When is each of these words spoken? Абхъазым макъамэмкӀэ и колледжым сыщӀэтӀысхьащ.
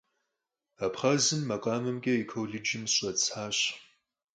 Абхъазым 0.85 1.41
макъамэмкӀэ 1.49 2.13
и 2.21 2.23
колледжым 2.31 2.83
сыщӀэтӀысхьащ. 2.87 3.57